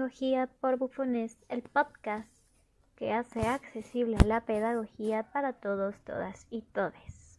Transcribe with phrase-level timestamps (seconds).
[0.00, 2.26] Pedagogía por Bufones, el podcast
[2.96, 7.38] que hace accesible la pedagogía para todos, todas y todes.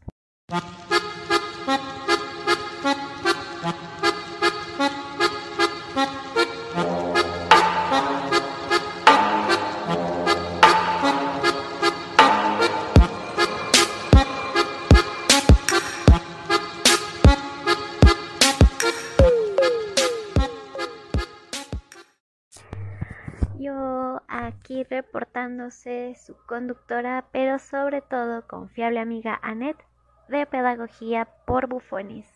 [25.69, 29.85] Su conductora, pero sobre todo confiable amiga Annette
[30.27, 32.27] de Pedagogía por Bufones,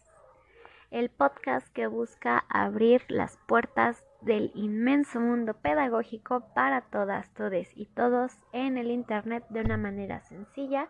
[0.91, 7.87] el podcast que busca abrir las puertas del inmenso mundo pedagógico para todas, todes y
[7.87, 10.87] todos en el Internet de una manera sencilla,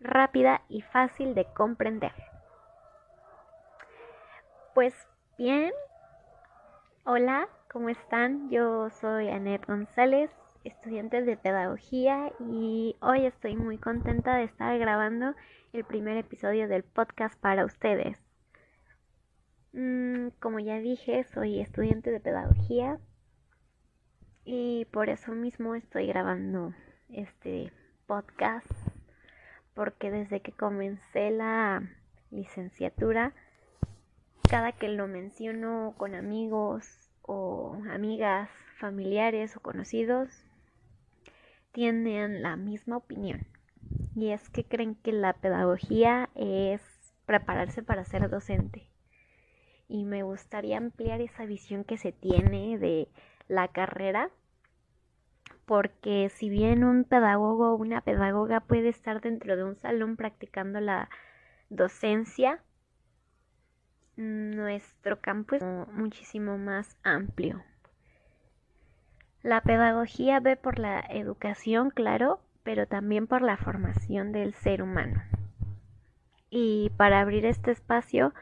[0.00, 2.14] rápida y fácil de comprender.
[4.74, 4.94] Pues
[5.36, 5.72] bien,
[7.04, 8.50] hola, ¿cómo están?
[8.50, 10.30] Yo soy Annette González,
[10.64, 15.34] estudiante de pedagogía y hoy estoy muy contenta de estar grabando
[15.72, 18.18] el primer episodio del podcast para ustedes.
[19.72, 22.98] Mm, como ya dije, soy estudiante de pedagogía
[24.44, 26.72] y por eso mismo estoy grabando
[27.10, 27.72] este
[28.06, 28.70] podcast
[29.74, 31.82] porque desde que comencé la
[32.30, 33.32] licenciatura,
[34.50, 38.50] cada que lo menciono con amigos o amigas,
[38.80, 40.47] familiares o conocidos,
[41.78, 43.46] tienen la misma opinión.
[44.16, 46.82] Y es que creen que la pedagogía es
[47.24, 48.88] prepararse para ser docente.
[49.86, 53.06] Y me gustaría ampliar esa visión que se tiene de
[53.46, 54.28] la carrera,
[55.66, 60.80] porque si bien un pedagogo o una pedagoga puede estar dentro de un salón practicando
[60.80, 61.08] la
[61.70, 62.60] docencia,
[64.16, 65.62] nuestro campo es
[65.92, 67.62] muchísimo más amplio.
[69.42, 75.22] La pedagogía ve por la educación, claro, pero también por la formación del ser humano.
[76.50, 78.34] Y para abrir este espacio,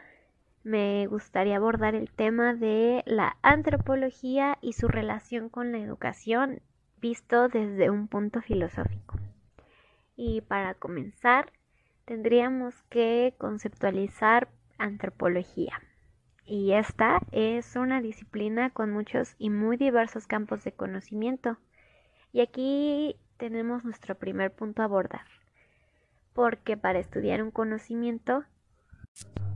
[0.65, 6.61] me gustaría abordar el tema de la antropología y su relación con la educación
[7.01, 9.19] visto desde un punto filosófico.
[10.17, 11.53] Y para comenzar,
[12.05, 14.49] tendríamos que conceptualizar
[14.79, 15.81] antropología.
[16.47, 21.57] Y esta es una disciplina con muchos y muy diversos campos de conocimiento.
[22.33, 25.27] Y aquí tenemos nuestro primer punto a abordar.
[26.35, 28.45] Porque para estudiar un conocimiento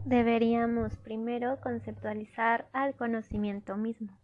[0.05, 4.17] deberíamos primero conceptualizar al conocimiento mismo.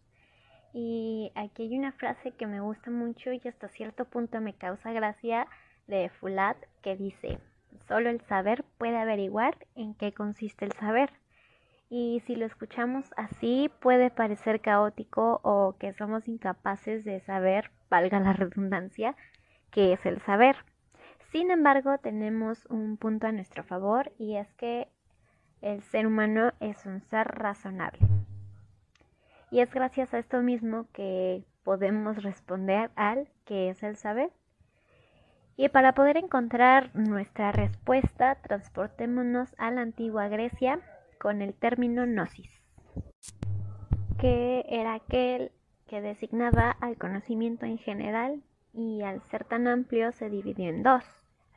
[0.73, 4.91] Y aquí hay una frase que me gusta mucho y hasta cierto punto me causa
[4.91, 5.47] gracia
[5.87, 7.39] de Fulat que dice,
[7.87, 11.11] Solo el saber puede averiguar en qué consiste el saber.
[11.89, 18.19] Y si lo escuchamos así, puede parecer caótico o que somos incapaces de saber, valga
[18.19, 19.15] la redundancia,
[19.71, 20.57] qué es el saber.
[21.31, 24.89] Sin embargo, tenemos un punto a nuestro favor y es que
[25.61, 27.99] el ser humano es un ser razonable.
[29.49, 34.29] Y es gracias a esto mismo que podemos responder al qué es el saber.
[35.55, 40.81] Y para poder encontrar nuestra respuesta, transportémonos a la antigua Grecia
[41.17, 42.49] con el término gnosis,
[44.19, 45.51] que era aquel
[45.87, 48.41] que designaba al conocimiento en general
[48.73, 51.03] y al ser tan amplio se dividió en dos,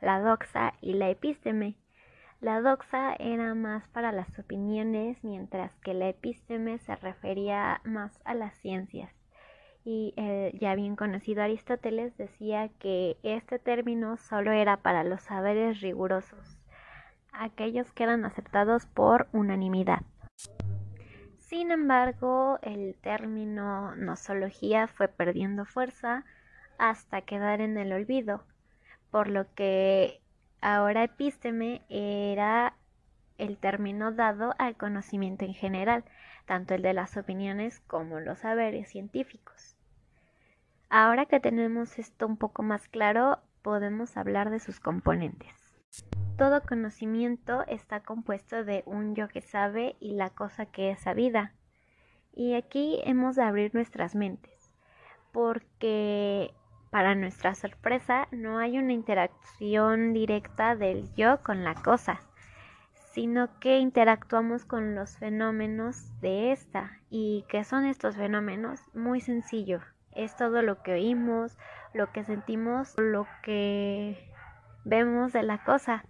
[0.01, 1.75] la doxa y la epísteme.
[2.39, 8.33] La doxa era más para las opiniones, mientras que la epísteme se refería más a
[8.33, 9.13] las ciencias
[9.83, 15.81] y el ya bien conocido Aristóteles decía que este término solo era para los saberes
[15.81, 16.59] rigurosos,
[17.31, 20.01] aquellos que eran aceptados por unanimidad.
[21.37, 26.23] Sin embargo, el término nosología fue perdiendo fuerza
[26.77, 28.43] hasta quedar en el olvido,
[29.11, 30.21] por lo que
[30.61, 32.75] ahora epísteme era
[33.37, 36.05] el término dado al conocimiento en general,
[36.45, 39.75] tanto el de las opiniones como los saberes científicos.
[40.89, 45.55] Ahora que tenemos esto un poco más claro, podemos hablar de sus componentes.
[46.41, 51.53] Todo conocimiento está compuesto de un yo que sabe y la cosa que es sabida.
[52.33, 54.71] Y aquí hemos de abrir nuestras mentes,
[55.31, 56.51] porque
[56.89, 62.19] para nuestra sorpresa no hay una interacción directa del yo con la cosa
[63.11, 66.97] sino que interactuamos con los fenómenos de esta.
[67.09, 68.79] ¿Y qué son estos fenómenos?
[68.95, 69.81] Muy sencillo.
[70.15, 71.57] Es todo lo que oímos,
[71.93, 74.31] lo que sentimos, lo que
[74.85, 76.05] vemos de la cosa.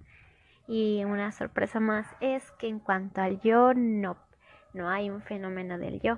[0.71, 4.15] Y una sorpresa más es que en cuanto al yo, no,
[4.73, 6.17] no hay un fenómeno del yo,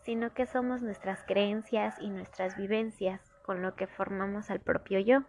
[0.00, 5.24] sino que somos nuestras creencias y nuestras vivencias con lo que formamos al propio yo.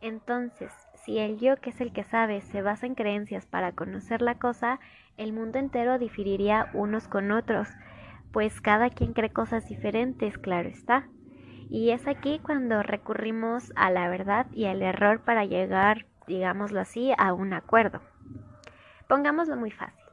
[0.00, 0.72] Entonces,
[1.04, 4.40] si el yo, que es el que sabe, se basa en creencias para conocer la
[4.40, 4.80] cosa,
[5.16, 7.68] el mundo entero diferiría unos con otros,
[8.32, 11.06] pues cada quien cree cosas diferentes, claro está.
[11.70, 17.12] Y es aquí cuando recurrimos a la verdad y al error para llegar, digámoslo así,
[17.18, 18.00] a un acuerdo.
[19.08, 20.04] Pongámoslo muy fácil.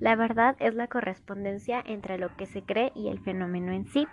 [0.00, 4.06] La verdad es la correspondencia entre lo que se cree y el fenómeno en sí,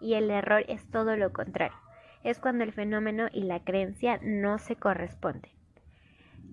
[0.00, 1.76] y el error es todo lo contrario.
[2.24, 5.50] Es cuando el fenómeno y la creencia no se corresponden.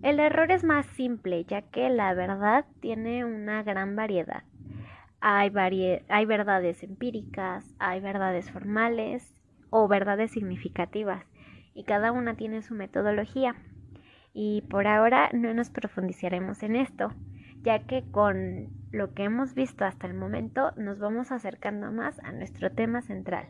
[0.03, 4.43] El error es más simple, ya que la verdad tiene una gran variedad.
[5.21, 5.51] Hay,
[6.07, 9.33] hay verdades empíricas, hay verdades formales
[9.69, 11.25] o verdades significativas,
[11.73, 13.55] y cada una tiene su metodología.
[14.39, 17.11] Y por ahora no nos profundizaremos en esto
[17.63, 22.31] ya que con lo que hemos visto hasta el momento nos vamos acercando más a
[22.31, 23.49] nuestro tema central,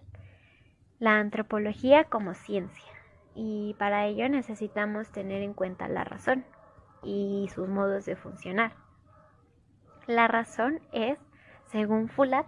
[0.99, 2.91] la antropología como ciencia.
[3.35, 6.45] Y para ello necesitamos tener en cuenta la razón
[7.03, 8.71] y sus modos de funcionar.
[10.07, 11.19] La razón es,
[11.65, 12.47] según Fulat,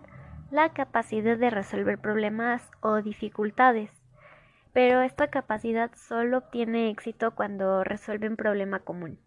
[0.49, 3.91] la capacidad de resolver problemas o dificultades,
[4.79, 9.19] pero esta capacidad solo obtiene éxito cuando resuelve un problema común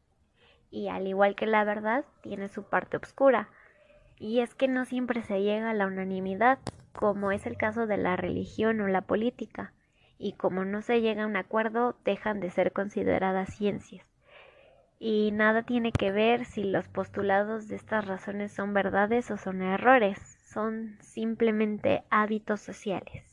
[0.71, 3.51] y al igual que la verdad, tiene su parte oscura.
[4.19, 6.59] Y es que no siempre se llega a la unanimidad,
[6.95, 9.75] como es el caso de la religión o la política,
[10.17, 14.11] y como no se llega a un acuerdo, dejan de ser consideradas ciencias.
[14.99, 19.61] Y nada tiene que ver si los postulados de estas razones son verdades o son
[19.61, 23.32] errores, son simplemente hábitos sociales.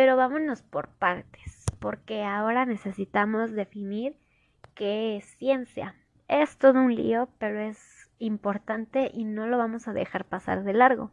[0.00, 4.16] Pero vámonos por partes, porque ahora necesitamos definir
[4.74, 5.94] qué es ciencia,
[6.26, 10.72] es todo un lío, pero es importante y no lo vamos a dejar pasar de
[10.72, 11.10] largo.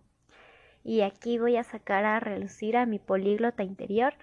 [0.85, 4.13] Y aquí voy a sacar a relucir a mi políglota interior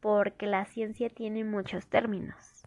[0.00, 2.66] porque la ciencia tiene muchos términos.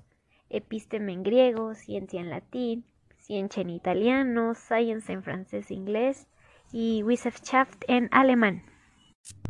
[0.49, 2.85] Episteme en griego, ciencia en latín,
[3.19, 6.25] ciencia en italiano, science en francés e inglés
[6.71, 8.63] y Wissenschaft en alemán.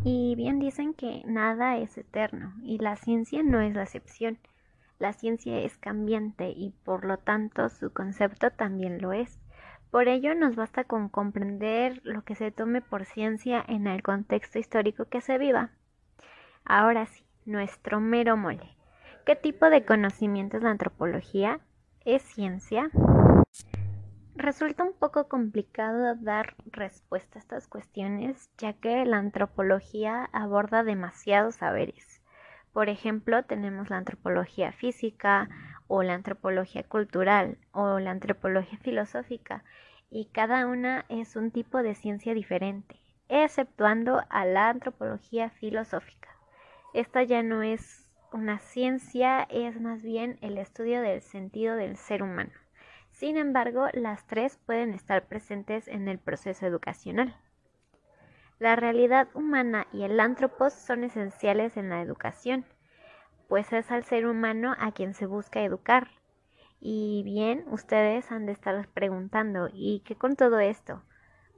[0.03, 4.37] Y bien dicen que nada es eterno y la ciencia no es la excepción.
[4.99, 9.39] La ciencia es cambiante y por lo tanto su concepto también lo es.
[9.89, 14.59] Por ello nos basta con comprender lo que se tome por ciencia en el contexto
[14.59, 15.71] histórico que se viva.
[16.65, 18.77] Ahora sí, nuestro mero mole.
[19.25, 21.59] ¿Qué tipo de conocimiento es la antropología?
[22.05, 22.91] ¿Es ciencia?
[24.45, 31.55] Resulta un poco complicado dar respuesta a estas cuestiones, ya que la antropología aborda demasiados
[31.55, 32.21] saberes.
[32.71, 35.49] Por ejemplo, tenemos la antropología física
[35.87, 39.63] o la antropología cultural o la antropología filosófica
[40.11, 42.99] y cada una es un tipo de ciencia diferente,
[43.29, 46.29] exceptuando a la antropología filosófica.
[46.93, 52.21] Esta ya no es una ciencia, es más bien el estudio del sentido del ser
[52.21, 52.51] humano.
[53.15, 57.33] Sin embargo, las tres pueden estar presentes en el proceso educacional.
[58.59, 62.65] La realidad humana y el antropos son esenciales en la educación,
[63.47, 66.09] pues es al ser humano a quien se busca educar.
[66.81, 71.01] Y bien, ustedes han de estar preguntando, ¿y qué con todo esto?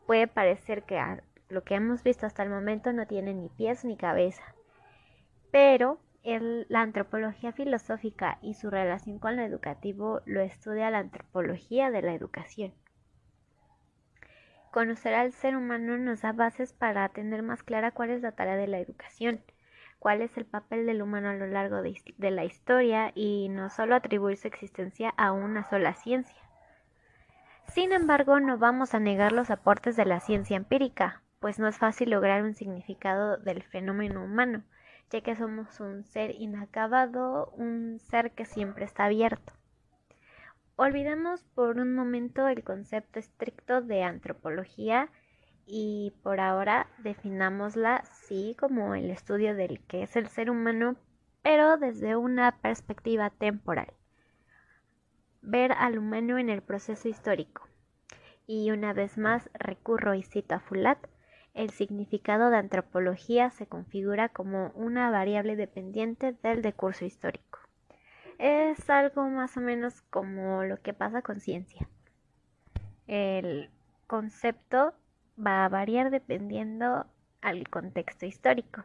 [0.06, 1.02] Puede parecer que
[1.50, 4.44] lo que hemos visto hasta el momento no tiene ni pies ni cabeza,
[5.50, 5.98] pero
[6.68, 12.14] la antropología filosófica y su relación con lo educativo lo estudia la antropología de la
[12.14, 12.74] educación.
[14.72, 18.58] Conocer al ser humano nos da bases para tener más clara cuál es la tarea
[18.58, 19.42] de la educación,
[20.00, 23.70] cuál es el papel del humano a lo largo de, de la historia y no
[23.70, 26.36] solo atribuir su existencia a una sola ciencia.
[27.70, 31.78] Sin embargo, no vamos a negar los aportes de la ciencia empírica, pues no es
[31.78, 34.64] fácil lograr un significado del fenómeno humano,
[35.10, 39.54] ya que somos un ser inacabado, un ser que siempre está abierto.
[40.76, 45.10] Olvidemos por un momento el concepto estricto de antropología
[45.66, 50.96] y por ahora definámosla sí como el estudio del que es el ser humano,
[51.42, 53.92] pero desde una perspectiva temporal.
[55.42, 57.68] Ver al humano en el proceso histórico.
[58.46, 61.00] Y una vez más recurro y cito a Fulat,
[61.58, 67.60] el significado de antropología se configura como una variable dependiente del decurso histórico
[68.38, 71.88] es algo más o menos como lo que pasa con ciencia.
[73.08, 73.72] El
[74.06, 74.94] concepto
[75.44, 77.06] va a variar dependiendo
[77.42, 78.84] al contexto histórico.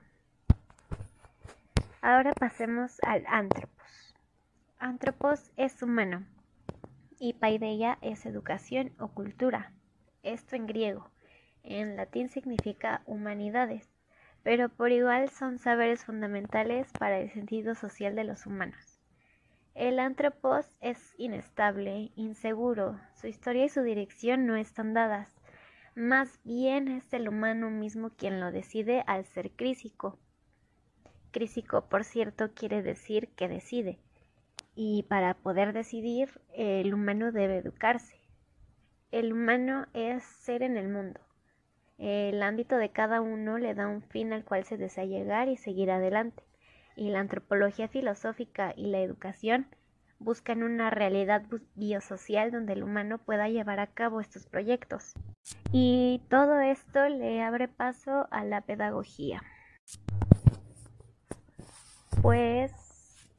[2.01, 4.15] Ahora pasemos al antropos.
[4.79, 6.27] Antropos es humano
[7.19, 9.73] y paideia es educación o cultura.
[10.23, 11.12] Esto en griego.
[11.65, 13.89] En latín significa humanidades,
[14.43, 19.01] pero por igual son saberes fundamentales para el sentido social de los humanos.
[19.75, 25.35] El antropos es inestable, inseguro, su historia y su dirección no están dadas.
[25.95, 30.19] Más bien es el humano mismo quien lo decide al ser crísico.
[31.31, 33.99] Crísico, por cierto, quiere decir que decide.
[34.75, 38.17] Y para poder decidir, el humano debe educarse.
[39.11, 41.21] El humano es ser en el mundo.
[42.03, 45.57] El ámbito de cada uno le da un fin al cual se desea llegar y
[45.57, 46.43] seguir adelante.
[46.97, 49.69] Y la antropología filosófica y la educación
[50.19, 51.45] buscan una realidad
[51.77, 55.13] biosocial donde el humano pueda llevar a cabo estos proyectos.
[55.71, 59.41] Y todo esto le abre paso a la pedagogía.
[62.21, 62.73] Pues,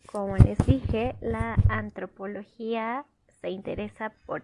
[0.10, 3.04] como les dije, la antropología
[3.42, 4.44] se interesa por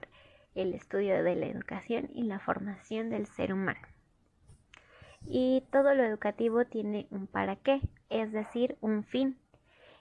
[0.56, 3.80] el estudio de la educación y la formación del ser humano.
[5.26, 9.38] Y todo lo educativo tiene un para qué, es decir, un fin.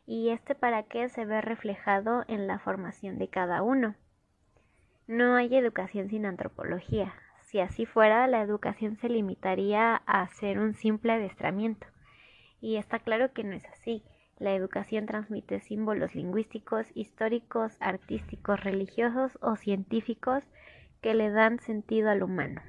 [0.07, 3.95] Y este para qué se ve reflejado en la formación de cada uno.
[5.07, 7.15] No hay educación sin antropología.
[7.43, 11.87] Si así fuera, la educación se limitaría a ser un simple adestramiento.
[12.61, 14.03] Y está claro que no es así.
[14.39, 20.45] La educación transmite símbolos lingüísticos, históricos, artísticos, religiosos o científicos
[21.01, 22.61] que le dan sentido al humano.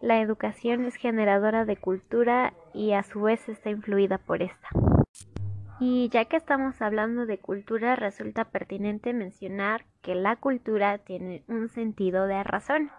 [0.00, 4.68] La educación es generadora de cultura y a su vez está influida por esta.
[5.80, 11.68] Y ya que estamos hablando de cultura, resulta pertinente mencionar que la cultura tiene un
[11.68, 12.90] sentido de razón.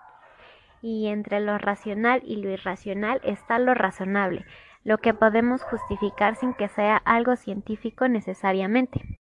[0.82, 4.46] Y entre lo racional y lo irracional está lo razonable,
[4.84, 9.20] lo que podemos justificar sin que sea algo científico necesariamente.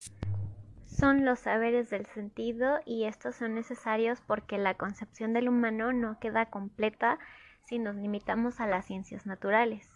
[0.86, 6.20] Son los saberes del sentido y estos son necesarios porque la concepción del humano no
[6.20, 7.18] queda completa
[7.64, 9.92] si nos limitamos a las ciencias naturales.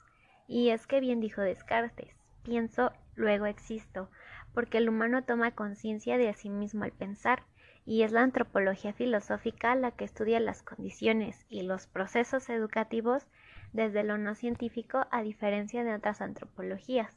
[0.48, 4.10] Y es que bien dijo Descartes, pienso, luego existo,
[4.54, 7.44] porque el humano toma conciencia de sí mismo al pensar,
[7.86, 13.28] y es la antropología filosófica la que estudia las condiciones y los procesos educativos
[13.74, 17.16] desde lo no científico a diferencia de otras antropologías.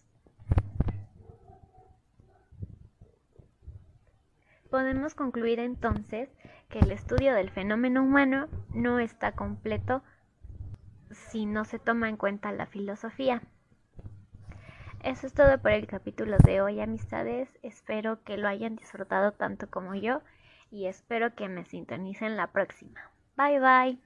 [4.70, 6.28] Podemos concluir entonces
[6.68, 10.02] que el estudio del fenómeno humano no está completo
[11.12, 13.42] si no se toma en cuenta la filosofía.
[15.02, 17.48] Eso es todo por el capítulo de hoy, amistades.
[17.62, 20.22] Espero que lo hayan disfrutado tanto como yo
[20.70, 23.00] y espero que me sintonicen la próxima.
[23.36, 23.98] Bye bye.